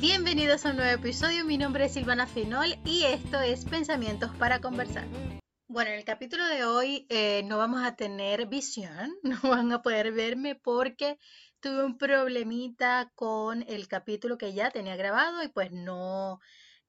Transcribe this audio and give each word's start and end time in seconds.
Bienvenidos 0.00 0.64
a 0.64 0.70
un 0.70 0.76
nuevo 0.76 0.98
episodio, 0.98 1.44
mi 1.44 1.58
nombre 1.58 1.84
es 1.84 1.92
Silvana 1.92 2.26
Finol 2.26 2.74
y 2.86 3.04
esto 3.04 3.38
es 3.38 3.66
Pensamientos 3.66 4.30
para 4.38 4.58
Conversar. 4.58 5.04
Bueno, 5.68 5.90
en 5.90 5.98
el 5.98 6.06
capítulo 6.06 6.46
de 6.46 6.64
hoy 6.64 7.06
eh, 7.10 7.42
no 7.44 7.58
vamos 7.58 7.84
a 7.84 7.96
tener 7.96 8.46
visión, 8.46 9.12
no 9.22 9.38
van 9.42 9.70
a 9.72 9.82
poder 9.82 10.10
verme 10.12 10.54
porque 10.54 11.18
tuve 11.60 11.84
un 11.84 11.98
problemita 11.98 13.12
con 13.14 13.62
el 13.68 13.88
capítulo 13.88 14.38
que 14.38 14.54
ya 14.54 14.70
tenía 14.70 14.96
grabado 14.96 15.42
y 15.42 15.48
pues 15.48 15.70
no, 15.70 16.40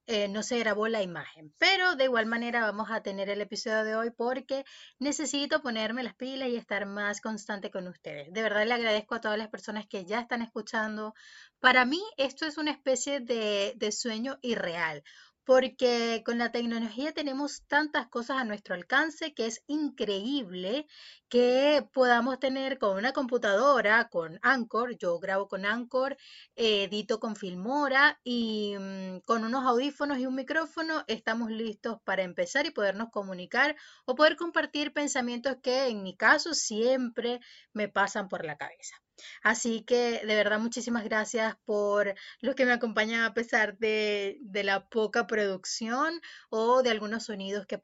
eh, 0.06 0.28
no 0.28 0.42
se 0.42 0.58
grabó 0.58 0.88
la 0.88 1.02
imagen. 1.02 1.54
Pero 1.58 1.96
de 1.96 2.04
igual 2.04 2.26
manera 2.26 2.60
vamos 2.60 2.90
a 2.90 3.02
tener 3.02 3.30
el 3.30 3.40
episodio 3.40 3.84
de 3.84 3.94
hoy 3.94 4.10
porque 4.10 4.64
necesito 4.98 5.62
ponerme 5.62 6.02
las 6.02 6.14
pilas 6.14 6.48
y 6.48 6.56
estar 6.56 6.86
más 6.86 7.20
constante 7.20 7.70
con 7.70 7.88
ustedes. 7.88 8.32
De 8.32 8.42
verdad 8.42 8.66
le 8.66 8.74
agradezco 8.74 9.14
a 9.14 9.20
todas 9.20 9.38
las 9.38 9.48
personas 9.48 9.86
que 9.86 10.04
ya 10.04 10.20
están 10.20 10.42
escuchando. 10.42 11.14
Para 11.60 11.84
mí 11.84 12.02
esto 12.16 12.46
es 12.46 12.58
una 12.58 12.72
especie 12.72 13.20
de, 13.20 13.74
de 13.76 13.92
sueño 13.92 14.38
irreal 14.42 15.02
porque 15.44 16.22
con 16.24 16.38
la 16.38 16.52
tecnología 16.52 17.12
tenemos 17.12 17.62
tantas 17.66 18.06
cosas 18.08 18.38
a 18.38 18.44
nuestro 18.44 18.74
alcance 18.74 19.34
que 19.34 19.46
es 19.46 19.62
increíble 19.66 20.86
que 21.28 21.86
podamos 21.92 22.38
tener 22.38 22.78
con 22.78 22.96
una 22.96 23.12
computadora, 23.12 24.08
con 24.08 24.38
Anchor, 24.42 24.96
yo 24.98 25.18
grabo 25.18 25.48
con 25.48 25.64
Anchor, 25.64 26.16
edito 26.54 27.18
con 27.18 27.36
Filmora 27.36 28.20
y 28.22 28.74
mm, 28.78 29.20
con 29.20 29.44
unos 29.44 29.64
audífonos 29.64 30.18
y 30.18 30.26
un 30.26 30.34
micrófono 30.34 31.04
estamos 31.08 31.50
listos 31.50 31.98
para 32.04 32.22
empezar 32.22 32.66
y 32.66 32.70
podernos 32.70 33.10
comunicar 33.10 33.76
o 34.04 34.14
poder 34.14 34.36
compartir 34.36 34.92
pensamientos 34.92 35.56
que 35.62 35.88
en 35.88 36.02
mi 36.02 36.16
caso 36.16 36.54
siempre 36.54 37.40
me 37.72 37.88
pasan 37.88 38.28
por 38.28 38.44
la 38.44 38.56
cabeza. 38.56 38.96
Así 39.42 39.82
que 39.84 40.24
de 40.24 40.34
verdad 40.34 40.58
muchísimas 40.58 41.04
gracias 41.04 41.56
por 41.64 42.14
los 42.40 42.54
que 42.54 42.64
me 42.64 42.72
acompañan 42.72 43.22
a 43.22 43.34
pesar 43.34 43.78
de, 43.78 44.38
la 44.52 44.88
poca 44.88 45.26
producción 45.26 46.20
o 46.50 46.82
de 46.82 46.90
algunos 46.90 47.24
sonidos 47.24 47.66
que, 47.66 47.80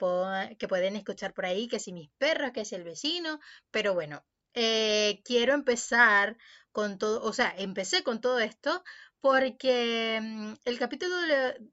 que 0.59 0.69
pueden 0.69 0.97
escuchar 0.97 1.35
por 1.35 1.47
ahí, 1.47 1.69
que 1.69 1.81
si 1.81 1.93
mis 1.93 2.11
perros, 2.19 2.53
que 2.53 2.65
si 2.65 2.75
el 2.75 2.85
vecino, 2.85 3.41
pero 3.71 3.95
bueno, 3.95 4.25
eh, 4.55 5.21
quiero 5.25 5.55
empezar 5.55 6.37
con 6.73 6.99
todo, 6.99 7.23
o 7.23 7.33
sea, 7.33 7.55
empecé 7.57 8.03
con 8.03 8.21
todo 8.21 8.39
esto 8.39 8.83
porque 9.21 10.21
mm, 10.23 10.53
el 10.65 10.79
capítulo 10.79 11.17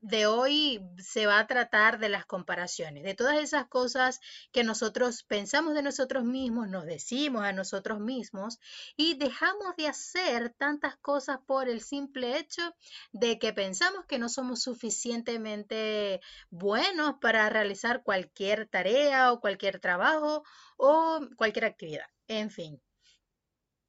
de 0.02 0.26
hoy 0.26 0.82
se 0.98 1.26
va 1.26 1.40
a 1.40 1.48
tratar 1.48 2.00
de 2.00 2.10
las 2.10 2.26
comparaciones, 2.26 3.04
de 3.04 3.14
todas 3.14 3.38
esas 3.38 3.68
cosas 3.68 4.20
que 4.52 4.64
nosotros 4.64 5.24
pensamos 5.24 5.74
de 5.76 5.84
nosotros 5.84 6.24
mismos, 6.24 6.70
nos 6.70 6.86
decimos 6.86 7.44
a 7.44 7.54
nosotros 7.54 8.00
mismos 8.00 8.60
y 8.98 9.16
dejamos 9.16 9.76
de 9.78 9.88
hacer 9.88 10.54
tantas 10.58 10.98
cosas 10.98 11.40
por 11.46 11.70
el 11.70 11.82
simple 11.82 12.38
hecho 12.38 12.74
de 13.12 13.38
que 13.40 13.54
pensamos 13.54 14.06
que 14.06 14.20
no 14.20 14.30
somos 14.30 14.62
suficientemente 14.64 16.22
buenos 16.50 17.16
para 17.22 17.50
realizar 17.50 18.04
cualquier 18.04 18.68
tarea 18.68 19.32
o 19.32 19.40
cualquier 19.40 19.80
trabajo 19.80 20.44
o 20.78 21.20
cualquier 21.38 21.66
actividad. 21.66 22.06
En 22.28 22.50
fin, 22.50 22.82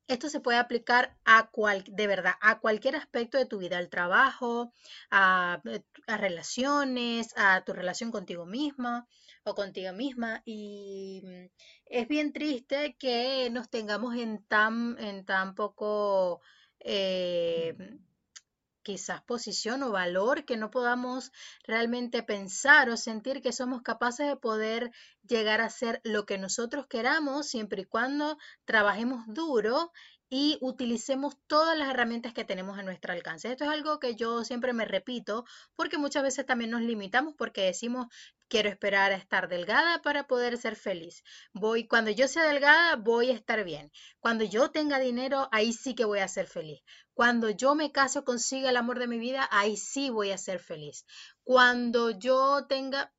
esto 0.09 0.29
se 0.29 0.41
puede 0.41 0.59
aplicar 0.59 1.17
a 1.25 1.51
cual, 1.51 1.85
de 1.89 2.07
verdad, 2.07 2.35
a 2.41 2.61
cualquier 2.61 2.97
aspecto 2.97 3.39
de 3.39 3.47
tu 3.47 3.59
vida, 3.59 3.79
al 3.79 3.89
trabajo, 3.89 4.73
a, 5.11 5.61
eh, 5.65 5.83
a 6.07 6.17
relaciones, 6.17 7.33
a 7.37 7.65
tu 7.65 7.73
relación 7.73 8.11
contigo 8.11 8.47
misma 8.47 9.07
o 9.45 9.55
contigo 9.55 9.93
misma. 9.93 10.43
Y 10.45 11.23
mm, 11.25 11.47
es 11.87 12.09
bien 12.09 12.33
triste 12.33 12.97
que 12.99 13.51
nos 13.51 13.69
tengamos 13.71 14.17
en 14.17 14.45
tan, 14.45 14.97
en 14.99 15.25
tan 15.25 15.55
poco 15.55 16.41
eh, 16.81 17.75
quizás 18.87 19.20
posición 19.23 19.83
o 19.83 19.91
valor 19.91 20.45
que 20.45 20.56
no 20.56 20.70
podamos 20.70 21.33
realmente 21.65 22.23
pensar 22.23 22.89
o 22.89 22.97
sentir 22.97 23.43
que 23.43 23.53
somos 23.53 23.83
capaces 23.83 24.28
de 24.28 24.37
poder 24.37 24.93
llegar 25.27 25.61
a 25.61 25.70
ser 25.70 26.01
lo 26.05 26.25
que 26.25 26.39
nosotros 26.39 26.87
queramos 26.87 27.49
siempre 27.49 27.83
y 27.83 27.84
cuando 27.84 28.38
trabajemos 28.65 29.25
duro 29.27 29.91
y 30.28 30.59
utilicemos 30.60 31.37
todas 31.49 31.77
las 31.77 31.88
herramientas 31.88 32.33
que 32.33 32.44
tenemos 32.44 32.78
a 32.78 32.84
nuestro 32.84 33.12
alcance. 33.12 33.50
Esto 33.50 33.65
es 33.65 33.71
algo 33.71 33.99
que 33.99 34.15
yo 34.15 34.44
siempre 34.44 34.72
me 34.72 34.84
repito 34.84 35.44
porque 35.75 35.99
muchas 35.99 36.22
veces 36.22 36.47
también 36.47 36.71
nos 36.71 36.83
limitamos 36.83 37.34
porque 37.37 37.62
decimos 37.62 38.06
quiero 38.49 38.69
esperar 38.69 39.12
a 39.12 39.17
estar 39.17 39.49
delgada 39.49 40.03
para 40.03 40.27
poder 40.27 40.59
ser 40.59 40.77
feliz. 40.77 41.23
Voy 41.53 41.87
cuando 41.87 42.11
yo 42.11 42.29
sea 42.29 42.45
delgada 42.45 42.97
voy 42.97 43.31
a 43.31 43.34
estar 43.34 43.65
bien. 43.65 43.91
Cuando 44.21 44.45
yo 44.45 44.71
tenga 44.71 44.99
dinero 44.99 45.49
ahí 45.53 45.73
sí 45.73 45.95
que 45.95 46.05
voy 46.05 46.21
a 46.21 46.29
ser 46.29 46.47
feliz. 46.47 46.83
Cuando 47.15 47.51
yo 47.51 47.75
me 47.75 47.93
case 47.93 48.19
o 48.19 48.25
consiga 48.25 48.71
el 48.71 48.77
amor 48.77 48.99
de 48.99 49.09
mi 49.09 49.19
vida 49.19 49.49
ahí 49.51 49.77
sí 49.77 50.11
voy 50.11 50.31
a 50.31 50.39
ser 50.39 50.61
feliz. 50.61 51.07
Cuando 51.45 52.11
yo 52.11 52.67
tenga 52.69 53.12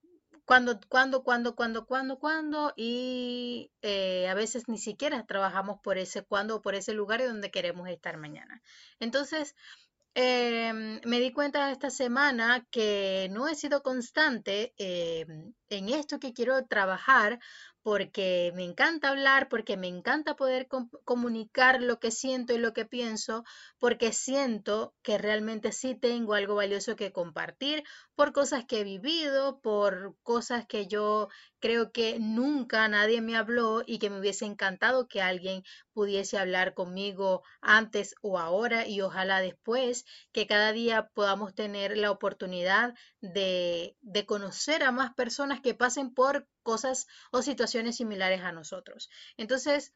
cuando, 0.48 0.80
cuando, 0.88 1.24
cuando, 1.24 1.56
cuando, 1.58 1.86
cuando, 1.86 2.20
cuando, 2.20 2.74
y 2.78 3.70
eh, 3.82 4.30
a 4.30 4.34
veces 4.34 4.70
ni 4.70 4.78
siquiera 4.78 5.26
trabajamos 5.26 5.82
por 5.84 5.98
ese 5.98 6.24
cuando 6.24 6.56
o 6.56 6.62
por 6.62 6.74
ese 6.74 6.94
lugar 6.94 7.22
donde 7.22 7.52
queremos 7.52 7.90
estar 7.90 8.16
mañana. 8.16 8.62
Entonces, 9.02 9.56
em, 10.20 11.00
me 11.06 11.20
di 11.20 11.32
cuenta 11.32 11.70
esta 11.72 11.92
semana 11.92 12.66
que 12.72 13.30
no 13.32 13.48
he 13.48 13.54
sido 13.54 13.84
constante 13.84 14.74
em, 14.78 15.54
en 15.70 15.90
esto 15.90 16.20
que 16.20 16.34
quiero 16.34 16.66
trabajar 16.66 17.40
porque 17.84 18.52
me 18.56 18.64
encanta 18.66 19.10
hablar, 19.10 19.48
porque 19.48 19.78
me 19.78 19.88
encanta 19.88 20.36
poder 20.36 20.68
comunicar 21.06 21.82
lo 21.84 22.00
que 22.00 22.10
siento 22.10 22.54
y 22.54 22.58
lo 22.58 22.74
que 22.74 22.86
pienso, 22.86 23.46
porque 23.78 24.12
siento 24.12 24.96
que 25.04 25.20
realmente 25.20 25.72
sí 25.72 25.96
tengo 25.96 26.34
algo 26.34 26.56
valioso 26.56 26.96
que 26.96 27.14
compartir 27.14 27.84
por 28.16 28.34
cosas 28.34 28.66
que 28.66 28.82
he 28.82 28.84
vivido, 28.84 29.62
por 29.62 30.18
cosas 30.24 30.66
que 30.66 30.88
yo 30.88 31.30
creo 31.60 31.92
que 31.92 32.20
nunca 32.20 32.88
nadie 32.88 33.22
me 33.22 33.36
habló 33.36 33.84
y 33.86 34.00
que 34.00 34.10
me 34.10 34.20
hubiese 34.20 34.46
encantado 34.46 35.08
que 35.08 35.22
alguien 35.22 35.64
pudiese 35.94 36.38
hablar 36.38 36.74
conmigo 36.74 37.44
antes 37.62 38.16
o 38.22 38.40
ahora 38.40 38.88
y 38.88 39.02
ojalá 39.02 39.42
después, 39.42 40.06
que 40.32 40.48
cada 40.48 40.72
día 40.72 41.10
podamos 41.14 41.56
tener 41.56 41.98
la 41.98 42.12
oportunidad 42.12 42.94
de, 43.22 43.98
de 44.02 44.26
conocer 44.26 44.84
a 44.84 44.92
más 44.92 45.14
personas 45.14 45.62
que 45.62 45.74
pasen 45.74 46.14
por 46.14 46.48
cosas 46.64 47.08
o 47.32 47.42
situaciones 47.42 47.98
similares 47.98 48.42
a 48.42 48.52
nosotros. 48.52 49.10
Entonces, 49.38 49.94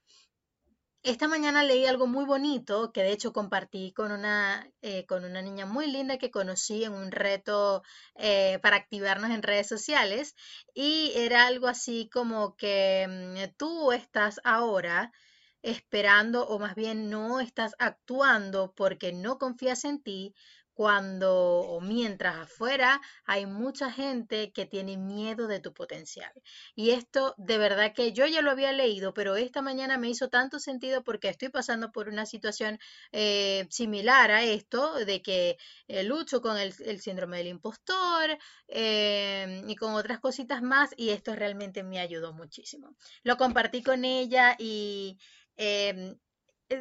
esta 1.03 1.27
mañana 1.27 1.63
leí 1.63 1.85
algo 1.85 2.05
muy 2.07 2.25
bonito 2.25 2.91
que 2.91 3.01
de 3.01 3.11
hecho 3.11 3.33
compartí 3.33 3.91
con 3.93 4.11
una, 4.11 4.69
eh, 4.81 5.05
con 5.07 5.25
una 5.25 5.41
niña 5.41 5.65
muy 5.65 5.87
linda 5.87 6.17
que 6.17 6.31
conocí 6.31 6.83
en 6.83 6.93
un 6.93 7.11
reto 7.11 7.83
eh, 8.15 8.59
para 8.61 8.75
activarnos 8.77 9.31
en 9.31 9.41
redes 9.41 9.67
sociales 9.67 10.35
y 10.73 11.11
era 11.15 11.47
algo 11.47 11.67
así 11.67 12.09
como 12.13 12.55
que 12.55 13.07
mm, 13.09 13.57
tú 13.57 13.91
estás 13.91 14.39
ahora 14.43 15.11
esperando 15.63 16.47
o 16.47 16.59
más 16.59 16.75
bien 16.75 17.09
no 17.09 17.39
estás 17.39 17.75
actuando 17.79 18.73
porque 18.75 19.13
no 19.13 19.37
confías 19.37 19.85
en 19.85 20.01
ti, 20.01 20.33
cuando 20.73 21.59
o 21.59 21.81
mientras 21.81 22.35
afuera 22.37 23.01
hay 23.25 23.45
mucha 23.45 23.91
gente 23.91 24.51
que 24.51 24.65
tiene 24.65 24.97
miedo 24.97 25.47
de 25.47 25.59
tu 25.59 25.73
potencial. 25.73 26.31
Y 26.75 26.91
esto 26.91 27.35
de 27.37 27.57
verdad 27.57 27.93
que 27.93 28.13
yo 28.13 28.25
ya 28.25 28.41
lo 28.41 28.51
había 28.51 28.71
leído, 28.71 29.13
pero 29.13 29.35
esta 29.35 29.61
mañana 29.61 29.97
me 29.97 30.09
hizo 30.09 30.29
tanto 30.29 30.59
sentido 30.59 31.03
porque 31.03 31.29
estoy 31.29 31.49
pasando 31.49 31.91
por 31.91 32.07
una 32.09 32.25
situación 32.25 32.79
eh, 33.11 33.67
similar 33.69 34.31
a 34.31 34.43
esto, 34.43 34.95
de 35.05 35.21
que 35.21 35.57
eh, 35.87 36.03
lucho 36.03 36.41
con 36.41 36.57
el, 36.57 36.73
síndrome 37.01 37.37
del 37.37 37.47
impostor 37.47 38.37
eh, 38.67 39.61
y 39.67 39.75
con 39.75 39.93
otras 39.93 40.19
cositas 40.19 40.61
más, 40.61 40.91
y 40.97 41.09
esto 41.09 41.35
realmente 41.35 41.83
me 41.83 41.99
ayudó 41.99 42.33
muchísimo. 42.33 42.95
Lo 43.23 43.37
compartí 43.37 43.83
con 43.83 44.05
ella 44.05 44.55
y 44.57 45.17
em, 45.57 46.17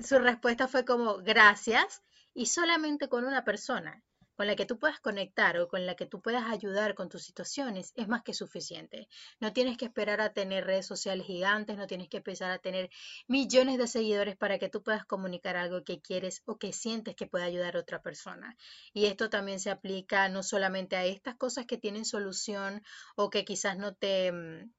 su 0.03 0.19
respuesta 0.19 0.69
fue 0.69 0.85
como 0.85 1.19
gracias 1.19 2.03
y 2.41 2.47
solamente 2.47 3.11
con 3.11 3.27
una 3.27 3.45
persona 3.45 4.03
con 4.35 4.47
la 4.47 4.57
que 4.57 4.65
tú 4.65 4.79
puedas 4.79 4.99
conectar 4.99 5.59
o 5.59 5.69
con 5.69 5.85
la 5.85 5.95
que 5.95 6.07
tú 6.07 6.23
puedas 6.23 6.45
ayudar 6.51 6.95
con 6.95 7.11
tus 7.11 7.23
situaciones 7.23 7.93
es 7.97 8.09
más 8.09 8.23
que 8.23 8.33
suficiente. 8.33 9.11
No 9.41 9.53
tienes 9.53 9.77
que 9.77 9.85
esperar 9.85 10.23
a 10.23 10.33
tener 10.33 10.65
redes 10.65 10.87
sociales 10.87 11.27
gigantes, 11.27 11.77
no 11.77 11.87
tienes 11.87 12.09
que 12.09 12.17
empezar 12.17 12.51
a 12.51 12.59
tener 12.59 12.89
millones 13.29 13.77
de 13.77 13.87
seguidores 13.87 14.39
para 14.39 14.59
que 14.59 14.71
tú 14.71 14.83
puedas 14.83 15.05
comunicar 15.05 15.59
algo 15.59 15.85
que 15.85 16.01
quieres 16.01 16.41
o 16.47 16.57
que 16.57 16.73
sientes 16.73 17.15
que 17.15 17.27
puede 17.27 17.45
ayudar 17.45 17.77
a 17.77 17.81
otra 17.81 18.01
persona. 18.01 18.57
Y 18.95 19.05
esto 19.05 19.29
también 19.29 19.61
se 19.61 19.71
aplica 19.71 20.27
no 20.31 20.43
solamente 20.43 20.97
a 20.97 21.05
estas 21.05 21.35
cosas 21.35 21.67
que 21.67 21.77
tienen 21.77 22.07
solución 22.07 22.83
o 23.17 23.29
que 23.29 23.45
quizás 23.45 23.77
no 23.77 23.95
te, 23.95 24.33
mm, 24.33 24.73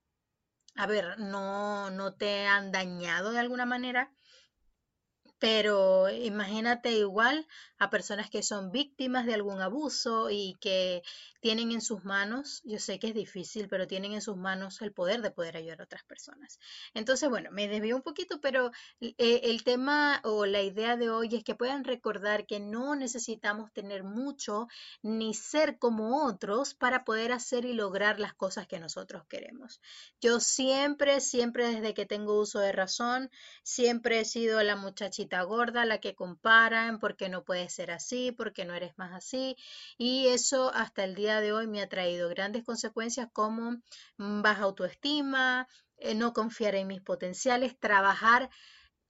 a 0.77 0.87
ver, 0.87 1.19
no, 1.19 1.91
no 1.91 2.15
te 2.15 2.47
han 2.47 2.71
dañado 2.71 3.31
de 3.31 3.39
alguna 3.39 3.67
manera, 3.67 4.11
Pero 5.41 6.07
imagínate 6.11 6.91
igual 6.91 7.47
a 7.79 7.89
personas 7.89 8.29
que 8.29 8.43
son 8.43 8.71
víctimas 8.71 9.25
de 9.25 9.33
algún 9.33 9.59
abuso 9.59 10.29
y 10.29 10.55
que 10.61 11.01
tienen 11.39 11.71
en 11.71 11.81
sus 11.81 12.05
manos, 12.05 12.61
yo 12.63 12.77
sé 12.77 12.99
que 12.99 13.07
es 13.07 13.15
difícil, 13.15 13.67
pero 13.67 13.87
tienen 13.87 14.13
en 14.13 14.21
sus 14.21 14.37
manos 14.37 14.79
el 14.83 14.93
poder 14.93 15.23
de 15.23 15.31
poder 15.31 15.57
ayudar 15.57 15.81
a 15.81 15.85
otras 15.85 16.03
personas. 16.03 16.59
Entonces, 16.93 17.27
bueno, 17.27 17.49
me 17.51 17.67
desvío 17.67 17.95
un 17.95 18.03
poquito, 18.03 18.39
pero 18.39 18.69
eh, 18.99 19.15
el 19.17 19.63
tema 19.63 20.21
o 20.23 20.45
la 20.45 20.61
idea 20.61 20.95
de 20.95 21.09
hoy 21.09 21.35
es 21.35 21.43
que 21.43 21.55
puedan 21.55 21.85
recordar 21.85 22.45
que 22.45 22.59
no 22.59 22.95
necesitamos 22.95 23.73
tener 23.73 24.03
mucho 24.03 24.67
ni 25.01 25.33
ser 25.33 25.79
como 25.79 26.27
otros 26.27 26.75
para 26.75 27.03
poder 27.03 27.31
hacer 27.31 27.65
y 27.65 27.73
lograr 27.73 28.19
las 28.19 28.35
cosas 28.35 28.67
que 28.67 28.79
nosotros 28.79 29.25
queremos. 29.27 29.81
Yo 30.21 30.39
siempre, 30.39 31.19
siempre 31.19 31.67
desde 31.67 31.95
que 31.95 32.05
tengo 32.05 32.39
uso 32.39 32.59
de 32.59 32.73
razón, 32.73 33.31
siempre 33.63 34.19
he 34.19 34.25
sido 34.25 34.61
la 34.61 34.75
muchachita 34.75 35.30
gorda, 35.43 35.85
la 35.85 35.99
que 35.99 36.15
comparan, 36.15 36.99
porque 36.99 37.29
no 37.29 37.43
puedes 37.43 37.73
ser 37.73 37.91
así, 37.91 38.31
porque 38.31 38.65
no 38.65 38.73
eres 38.73 38.97
más 38.97 39.13
así, 39.13 39.55
y 39.97 40.27
eso 40.27 40.71
hasta 40.73 41.03
el 41.03 41.15
día 41.15 41.39
de 41.41 41.53
hoy 41.53 41.67
me 41.67 41.81
ha 41.81 41.89
traído 41.89 42.29
grandes 42.29 42.63
consecuencias 42.63 43.29
como 43.33 43.71
mm, 44.17 44.41
baja 44.41 44.63
autoestima, 44.63 45.67
eh, 45.97 46.15
no 46.15 46.33
confiar 46.33 46.75
en 46.75 46.87
mis 46.87 47.01
potenciales, 47.01 47.79
trabajar 47.79 48.49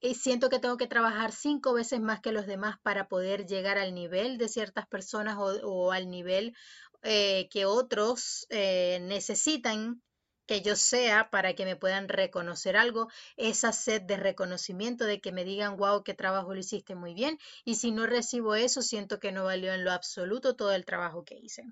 y 0.00 0.16
siento 0.16 0.50
que 0.50 0.58
tengo 0.58 0.76
que 0.76 0.88
trabajar 0.88 1.32
cinco 1.32 1.72
veces 1.72 2.00
más 2.00 2.20
que 2.20 2.32
los 2.32 2.46
demás 2.46 2.76
para 2.82 3.08
poder 3.08 3.46
llegar 3.46 3.78
al 3.78 3.94
nivel 3.94 4.36
de 4.36 4.48
ciertas 4.48 4.86
personas 4.88 5.36
o, 5.38 5.92
al 5.92 6.10
nivel 6.10 6.54
eh, 7.02 7.48
que 7.50 7.66
otros 7.66 8.46
eh, 8.50 8.98
necesitan 9.02 10.02
que 10.46 10.62
yo 10.62 10.76
sea 10.76 11.30
para 11.30 11.54
que 11.54 11.64
me 11.64 11.76
puedan 11.76 12.08
reconocer 12.08 12.76
algo, 12.76 13.08
esa 13.36 13.72
sed 13.72 14.02
de 14.02 14.16
reconocimiento, 14.16 15.04
de 15.04 15.20
que 15.20 15.32
me 15.32 15.44
digan, 15.44 15.76
wow, 15.76 16.02
qué 16.02 16.14
trabajo 16.14 16.54
lo 16.54 16.60
hiciste 16.60 16.94
muy 16.94 17.14
bien, 17.14 17.38
y 17.64 17.76
si 17.76 17.90
no 17.90 18.06
recibo 18.06 18.54
eso, 18.54 18.82
siento 18.82 19.18
que 19.18 19.32
no 19.32 19.44
valió 19.44 19.72
en 19.72 19.84
lo 19.84 19.92
absoluto 19.92 20.56
todo 20.56 20.72
el 20.72 20.84
trabajo 20.84 21.24
que 21.24 21.36
hice. 21.36 21.64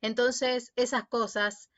Entonces, 0.00 0.72
esas 0.76 1.06
cosas 1.08 1.70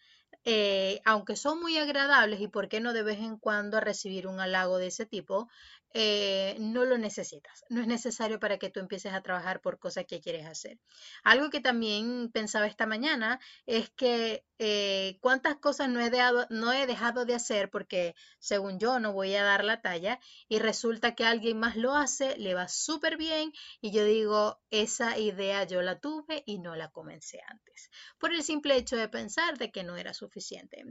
eh, 0.50 1.03
aunque 1.05 1.37
son 1.37 1.61
muy 1.61 1.77
agradables 1.77 2.41
y 2.41 2.49
por 2.49 2.71
qué 2.71 2.81
no 2.81 2.95
de 2.95 3.03
vez 3.03 3.19
en 3.19 3.37
cuando 3.37 3.81
recibir 3.81 4.27
un 4.27 4.41
halago 4.41 4.79
de 4.79 4.87
ese 4.87 5.05
tipo, 5.05 5.50
eh, 5.93 6.56
no 6.59 6.87
lo 6.87 6.97
necesitas. 6.97 7.65
No 7.69 7.83
es 7.83 7.87
necesario 7.87 8.41
para 8.41 8.59
que 8.59 8.71
tú 8.71 8.81
empieces 8.81 9.12
a 9.12 9.21
trabajar 9.21 9.61
por 9.61 9.79
cosas 9.79 10.06
que 10.06 10.21
quieres 10.21 10.47
hacer. 10.47 10.79
Algo 11.23 11.50
que 11.50 11.61
también 11.61 12.31
pensaba 12.33 12.67
esta 12.67 12.87
mañana 12.87 13.41
es 13.67 13.91
que 13.91 14.43
eh, 14.59 15.19
cuántas 15.21 15.56
cosas 15.56 15.89
no 15.91 16.00
he, 16.00 16.09
dejado, 16.09 16.47
no 16.49 16.73
he 16.73 16.87
dejado 16.87 17.27
de 17.27 17.35
hacer 17.35 17.71
porque 17.71 18.15
según 18.39 18.79
yo 18.79 19.00
no 19.00 19.12
voy 19.12 19.35
a 19.35 19.45
dar 19.45 19.65
la 19.65 19.83
talla 19.83 20.19
y 20.49 20.59
resulta 20.59 21.15
que 21.15 21.25
alguien 21.25 21.59
más 21.59 21.77
lo 21.77 21.95
hace, 21.95 22.39
le 22.39 22.55
va 22.55 22.69
súper 22.69 23.19
bien 23.19 23.53
y 23.81 23.91
yo 23.91 24.05
digo, 24.05 24.61
esa 24.71 25.19
idea 25.19 25.65
yo 25.65 25.83
la 25.83 26.00
tuve 26.00 26.43
y 26.47 26.59
no 26.59 26.75
la 26.75 26.89
comencé 26.89 27.41
antes. 27.49 27.91
Por 28.19 28.33
el 28.33 28.43
simple 28.43 28.77
hecho 28.77 28.97
de 28.97 29.09
pensar 29.09 29.59
de 29.59 29.71
que 29.71 29.85
no 29.85 29.97
era 29.97 30.15
suficiente. 30.15 30.38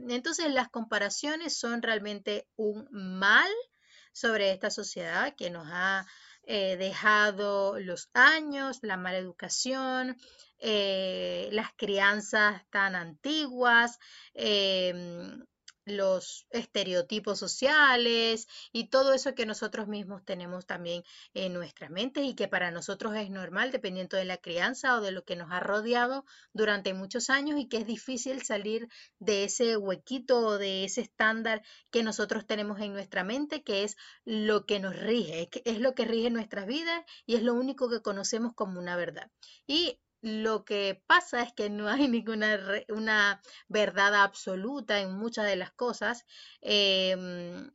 Entonces 0.08 0.52
las 0.52 0.68
comparaciones 0.68 1.56
son 1.56 1.82
realmente 1.82 2.46
un 2.56 2.88
mal 2.90 3.50
sobre 4.12 4.52
esta 4.52 4.70
sociedad 4.70 5.34
que 5.36 5.50
nos 5.50 5.66
ha 5.70 6.06
eh, 6.44 6.76
dejado 6.76 7.78
los 7.78 8.08
años, 8.14 8.78
la 8.82 8.96
mala 8.96 9.18
educación, 9.18 10.16
eh, 10.58 11.48
las 11.52 11.72
crianzas 11.76 12.62
tan 12.70 12.94
antiguas, 12.94 13.98
em, 14.34 15.44
los 15.96 16.46
estereotipos 16.50 17.38
sociales 17.38 18.46
y 18.72 18.88
todo 18.88 19.12
eso 19.14 19.34
que 19.34 19.46
nosotros 19.46 19.88
mismos 19.88 20.24
tenemos 20.24 20.66
también 20.66 21.02
en 21.34 21.52
nuestra 21.52 21.88
mente 21.88 22.22
y 22.22 22.34
que 22.34 22.48
para 22.48 22.70
nosotros 22.70 23.16
es 23.16 23.30
normal 23.30 23.70
dependiendo 23.70 24.16
de 24.16 24.24
la 24.24 24.36
crianza 24.36 24.96
o 24.96 25.00
de 25.00 25.12
lo 25.12 25.24
que 25.24 25.36
nos 25.36 25.50
ha 25.50 25.60
rodeado 25.60 26.24
durante 26.52 26.94
muchos 26.94 27.30
años 27.30 27.58
y 27.58 27.68
que 27.68 27.78
es 27.78 27.86
difícil 27.86 28.42
salir 28.42 28.88
de 29.18 29.44
ese 29.44 29.76
huequito 29.76 30.38
o 30.40 30.58
de 30.58 30.84
ese 30.84 31.00
estándar 31.00 31.62
que 31.90 32.02
nosotros 32.02 32.46
tenemos 32.46 32.80
en 32.80 32.92
nuestra 32.92 33.24
mente 33.24 33.62
que 33.62 33.84
es 33.84 33.96
lo 34.24 34.66
que 34.66 34.80
nos 34.80 34.96
rige, 34.96 35.48
es 35.64 35.80
lo 35.80 35.94
que 35.94 36.04
rige 36.04 36.30
nuestras 36.30 36.66
vidas 36.66 37.04
y 37.26 37.36
es 37.36 37.42
lo 37.42 37.54
único 37.54 37.88
que 37.88 38.02
conocemos 38.02 38.54
como 38.54 38.78
una 38.78 38.96
verdad. 38.96 39.30
Y 39.66 39.98
lo 40.20 40.64
que 40.64 41.02
pasa 41.06 41.42
es 41.42 41.52
que 41.52 41.70
no 41.70 41.88
hay 41.88 42.08
ninguna 42.08 42.58
una 42.88 43.40
verdad 43.68 44.14
absoluta 44.14 45.00
en 45.00 45.12
muchas 45.14 45.46
de 45.46 45.56
las 45.56 45.72
cosas 45.72 46.24
em, 46.60 47.70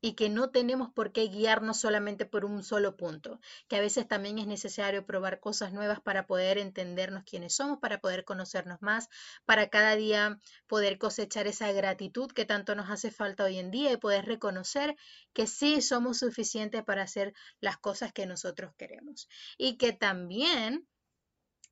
y 0.00 0.14
que 0.16 0.28
no 0.28 0.50
tenemos 0.50 0.90
por 0.92 1.12
qué 1.12 1.28
guiarnos 1.28 1.80
solamente 1.80 2.26
por 2.26 2.44
un 2.44 2.62
solo 2.62 2.94
punto, 2.94 3.40
que 3.68 3.76
a 3.76 3.80
veces 3.80 4.06
también 4.06 4.38
es 4.38 4.46
necesario 4.46 5.06
probar 5.06 5.40
cosas 5.40 5.72
nuevas 5.72 6.00
para 6.00 6.26
poder 6.26 6.58
entendernos 6.58 7.24
quiénes 7.24 7.56
somos, 7.56 7.78
para 7.78 8.00
poder 8.00 8.24
conocernos 8.26 8.82
más, 8.82 9.08
para 9.46 9.70
cada 9.70 9.96
día 9.96 10.38
poder 10.66 10.98
cosechar 10.98 11.46
esa 11.46 11.72
gratitud 11.72 12.30
que 12.30 12.44
tanto 12.44 12.74
nos 12.74 12.90
hace 12.90 13.10
falta 13.10 13.44
hoy 13.44 13.58
en 13.58 13.70
día 13.70 13.92
y 13.92 13.96
poder 13.96 14.26
reconocer 14.26 14.94
que 15.32 15.46
sí 15.46 15.80
somos 15.80 16.18
suficientes 16.18 16.84
para 16.84 17.02
hacer 17.02 17.32
las 17.60 17.78
cosas 17.78 18.12
que 18.12 18.26
nosotros 18.26 18.74
queremos. 18.76 19.26
Y 19.56 19.78
que 19.78 19.94
también 19.94 20.86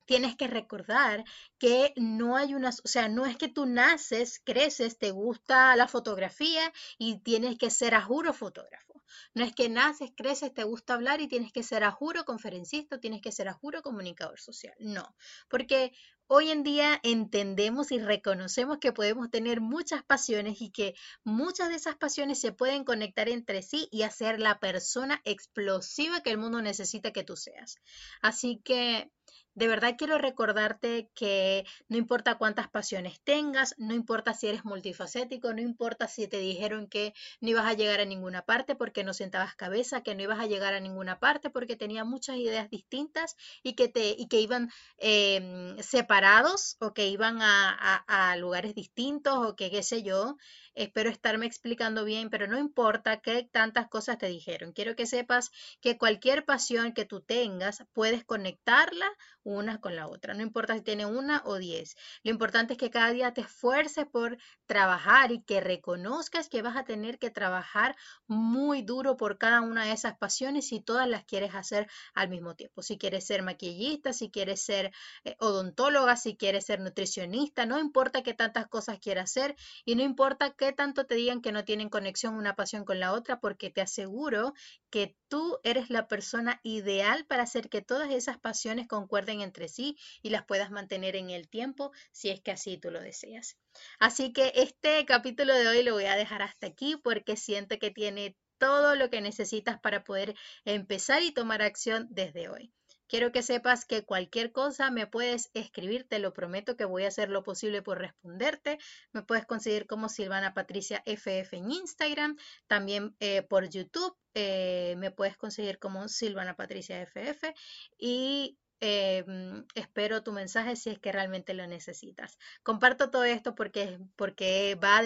tienes 0.05 0.35
que 0.35 0.47
recordar 0.47 1.23
que 1.57 1.93
no 1.95 2.35
hay 2.35 2.53
una, 2.53 2.69
o 2.69 2.87
sea, 2.87 3.07
no 3.07 3.25
es 3.25 3.37
que 3.37 3.47
tú 3.47 3.65
naces, 3.65 4.41
creces, 4.43 4.97
te 4.97 5.11
gusta 5.11 5.75
la 5.75 5.87
fotografía 5.87 6.71
y 6.97 7.19
tienes 7.19 7.57
que 7.57 7.69
ser 7.69 7.95
a 7.95 8.01
juro 8.01 8.33
fotógrafo. 8.33 9.03
No 9.33 9.43
es 9.43 9.53
que 9.53 9.69
naces, 9.69 10.11
creces, 10.15 10.53
te 10.53 10.63
gusta 10.63 10.95
hablar 10.95 11.21
y 11.21 11.27
tienes 11.27 11.51
que 11.51 11.63
ser 11.63 11.83
a 11.83 11.91
juro 11.91 12.25
conferencista, 12.25 12.99
tienes 12.99 13.21
que 13.21 13.31
ser 13.31 13.47
a 13.47 13.53
juro 13.53 13.81
comunicador 13.81 14.39
social. 14.39 14.73
No, 14.79 15.15
porque 15.49 15.93
hoy 16.27 16.49
en 16.49 16.63
día 16.63 16.99
entendemos 17.03 17.91
y 17.91 17.99
reconocemos 17.99 18.79
que 18.79 18.91
podemos 18.91 19.29
tener 19.29 19.61
muchas 19.61 20.03
pasiones 20.03 20.61
y 20.61 20.71
que 20.71 20.95
muchas 21.23 21.69
de 21.69 21.75
esas 21.75 21.95
pasiones 21.95 22.39
se 22.39 22.51
pueden 22.51 22.83
conectar 22.83 23.29
entre 23.29 23.61
sí 23.61 23.87
y 23.91 24.03
hacer 24.03 24.39
la 24.39 24.59
persona 24.59 25.21
explosiva 25.25 26.21
que 26.21 26.31
el 26.31 26.37
mundo 26.37 26.61
necesita 26.61 27.11
que 27.11 27.23
tú 27.23 27.35
seas. 27.35 27.77
Así 28.21 28.61
que 28.63 29.11
de 29.55 29.67
verdad 29.67 29.95
quiero 29.97 30.17
recordarte 30.17 31.09
que 31.13 31.65
no 31.87 31.97
importa 31.97 32.37
cuántas 32.37 32.69
pasiones 32.69 33.21
tengas, 33.23 33.75
no 33.77 33.93
importa 33.93 34.33
si 34.33 34.47
eres 34.47 34.65
multifacético, 34.65 35.53
no 35.53 35.61
importa 35.61 36.07
si 36.07 36.27
te 36.27 36.37
dijeron 36.39 36.87
que 36.87 37.13
no 37.39 37.49
ibas 37.49 37.65
a 37.65 37.73
llegar 37.73 37.99
a 37.99 38.05
ninguna 38.05 38.43
parte 38.45 38.75
porque 38.75 39.03
no 39.03 39.13
sentabas 39.13 39.55
cabeza, 39.55 40.01
que 40.01 40.15
no 40.15 40.23
ibas 40.23 40.39
a 40.39 40.47
llegar 40.47 40.73
a 40.73 40.79
ninguna 40.79 41.19
parte 41.19 41.49
porque 41.49 41.75
tenía 41.75 42.03
muchas 42.03 42.37
ideas 42.37 42.69
distintas 42.69 43.35
y 43.61 43.73
que, 43.73 43.87
te, 43.87 44.15
y 44.17 44.27
que 44.27 44.39
iban 44.41 44.69
em, 44.97 45.77
separados 45.79 46.77
o 46.79 46.93
que 46.93 47.07
iban 47.07 47.41
a, 47.41 47.95
a 48.07 48.35
lugares 48.37 48.73
distintos 48.75 49.35
o 49.37 49.55
que 49.55 49.69
qué 49.69 49.83
sé 49.83 50.03
yo. 50.03 50.37
Espero 50.75 51.09
estarme 51.09 51.45
explicando 51.45 52.03
bien, 52.03 52.29
pero 52.29 52.47
no 52.47 52.57
importa 52.57 53.21
qué 53.21 53.47
tantas 53.51 53.87
cosas 53.87 54.17
te 54.17 54.27
dijeron. 54.27 54.73
Quiero 54.73 54.95
que 54.95 55.05
sepas 55.05 55.51
que 55.81 55.97
cualquier 55.97 56.45
pasión 56.45 56.93
que 56.93 57.05
tú 57.05 57.21
tengas, 57.21 57.83
puedes 57.93 58.23
conectarla 58.23 59.05
una 59.43 59.79
con 59.79 59.95
la 59.95 60.07
otra. 60.07 60.33
No 60.33 60.41
importa 60.41 60.73
si 60.75 60.81
tiene 60.81 61.05
una 61.05 61.41
o 61.45 61.57
diez. 61.57 61.95
Lo 62.23 62.31
importante 62.31 62.73
es 62.73 62.79
que 62.79 62.89
cada 62.89 63.11
día 63.11 63.33
te 63.33 63.41
esfuerces 63.41 64.05
por 64.05 64.37
trabajar 64.65 65.31
y 65.31 65.43
que 65.43 65.61
reconozcas 65.61 66.49
que 66.49 66.61
vas 66.61 66.77
a 66.77 66.85
tener 66.85 67.19
que 67.19 67.29
trabajar 67.29 67.95
muy 68.27 68.81
duro 68.81 69.17
por 69.17 69.37
cada 69.37 69.61
una 69.61 69.85
de 69.85 69.91
esas 69.91 70.17
pasiones 70.17 70.67
si 70.67 70.79
todas 70.79 71.07
las 71.07 71.25
quieres 71.25 71.53
hacer 71.55 71.87
al 72.13 72.29
mismo 72.29 72.55
tiempo. 72.55 72.81
Si 72.81 72.97
quieres 72.97 73.25
ser 73.25 73.43
maquillista, 73.43 74.13
si 74.13 74.31
quieres 74.31 74.63
ser 74.63 74.91
eh, 75.23 75.35
odontóloga, 75.39 76.15
si 76.15 76.35
quieres 76.35 76.65
ser 76.65 76.79
nutricionista, 76.79 77.65
no 77.65 77.79
importa 77.79 78.23
qué 78.23 78.33
tantas 78.33 78.67
cosas 78.67 78.99
quieras 78.99 79.31
hacer 79.31 79.55
y 79.85 79.95
no 79.95 80.03
importa 80.03 80.51
qué 80.63 80.71
tanto 80.71 81.05
te 81.05 81.15
digan 81.15 81.41
que 81.41 81.51
no 81.51 81.65
tienen 81.65 81.89
conexión 81.89 82.35
una 82.35 82.55
pasión 82.55 82.85
con 82.85 82.97
la 82.97 83.11
otra, 83.11 83.41
porque 83.41 83.69
te 83.69 83.81
aseguro 83.81 84.53
que 84.89 85.17
tú 85.27 85.59
eres 85.63 85.89
la 85.89 86.07
persona 86.07 86.61
ideal 86.63 87.25
para 87.25 87.43
hacer 87.43 87.67
que 87.67 87.81
todas 87.81 88.09
esas 88.11 88.39
pasiones 88.39 88.87
concuerden 88.87 89.41
entre 89.41 89.67
sí 89.67 89.97
y 90.21 90.29
las 90.29 90.45
puedas 90.45 90.71
mantener 90.71 91.17
en 91.17 91.31
el 91.31 91.49
tiempo 91.49 91.91
si 92.13 92.29
es 92.29 92.39
que 92.39 92.51
así 92.51 92.77
tú 92.77 92.91
lo 92.91 93.01
deseas. 93.01 93.57
Así 93.99 94.31
que 94.31 94.53
este 94.55 95.03
capítulo 95.05 95.53
de 95.53 95.67
hoy 95.67 95.83
lo 95.83 95.95
voy 95.95 96.05
a 96.05 96.15
dejar 96.15 96.41
hasta 96.41 96.67
aquí 96.67 96.95
porque 96.95 97.35
siento 97.35 97.77
que 97.77 97.91
tiene 97.91 98.37
todo 98.57 98.95
lo 98.95 99.09
que 99.09 99.19
necesitas 99.19 99.81
para 99.81 100.05
poder 100.05 100.33
empezar 100.63 101.23
y 101.23 101.33
tomar 101.33 101.61
acción 101.61 102.07
desde 102.09 102.47
hoy. 102.47 102.71
Quiero 103.07 103.31
que 103.31 103.43
sepas 103.43 103.85
que 103.85 104.03
cualquier 104.03 104.51
cosa 104.51 104.91
me 104.91 105.07
puedes 105.07 105.49
escribir, 105.53 106.07
te 106.07 106.19
lo 106.19 106.33
prometo 106.33 106.75
que 106.75 106.85
voy 106.85 107.03
a 107.03 107.09
hacer 107.09 107.29
lo 107.29 107.43
posible 107.43 107.81
por 107.81 107.99
responderte. 107.99 108.77
Me 109.11 109.21
puedes 109.21 109.45
conseguir 109.45 109.87
como 109.87 110.09
Silvana 110.09 110.53
Patricia 110.53 111.03
FF 111.05 111.57
en 111.57 111.71
Instagram, 111.71 112.37
también 112.67 113.15
eh, 113.19 113.41
por 113.43 113.69
YouTube 113.69 114.15
eh, 114.35 114.95
me 114.97 115.11
puedes 115.11 115.37
conseguir 115.37 115.77
como 115.77 116.07
Silvana 116.07 116.55
Patricia 116.55 116.99
FF 117.01 117.53
y 117.99 118.57
em, 118.85 119.65
espero 119.75 120.23
tu 120.23 120.33
mensaje 120.33 120.75
si 120.75 120.89
es 120.89 120.99
que 120.99 121.13
realmente 121.13 121.53
lo 121.53 121.65
necesitas. 121.67 122.37
Comparto 122.63 123.09
todo 123.09 123.23
esto 123.23 123.55
porque, 123.55 123.97
porque 124.17 124.75
va 124.75 124.97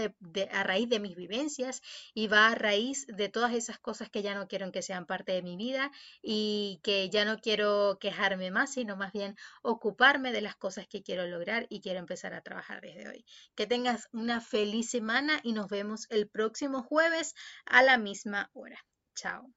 a 0.51 0.63
raíz 0.63 0.89
de 0.89 0.99
mis 0.99 1.15
vivencias 1.15 1.81
y 2.15 2.27
va 2.27 2.47
a 2.47 2.55
raíz 2.55 3.05
de 3.07 3.29
todas 3.29 3.53
esas 3.53 3.77
cosas 3.77 4.09
que 4.09 4.23
ya 4.23 4.33
no 4.33 4.47
quiero 4.47 4.71
que 4.71 4.81
sean 4.81 5.05
parte 5.05 5.31
de 5.31 5.43
mi 5.43 5.57
vida 5.57 5.91
y 6.21 6.79
que 6.83 7.09
ya 7.09 7.23
no 7.25 7.37
quiero 7.37 7.99
quejarme 7.99 8.49
más, 8.49 8.73
sino 8.73 8.95
más 8.95 9.13
bien 9.13 9.35
ocuparme 9.61 10.31
de 10.31 10.41
las 10.41 10.55
cosas 10.55 10.87
que 10.87 11.03
quiero 11.03 11.27
lograr 11.27 11.67
y 11.69 11.81
quiero 11.81 11.99
empezar 11.99 12.33
a 12.33 12.41
trabajar 12.41 12.81
desde 12.81 13.07
hoy. 13.07 13.25
Que 13.55 13.67
tengas 13.67 14.07
una 14.11 14.41
feliz 14.41 14.89
semana 14.89 15.39
y 15.43 15.53
nos 15.53 15.69
vemos 15.69 16.07
el 16.09 16.27
próximo 16.27 16.81
jueves 16.81 17.35
a 17.65 17.83
la 17.83 17.97
misma 17.97 18.49
hora. 18.53 18.83
Chao. 19.15 19.56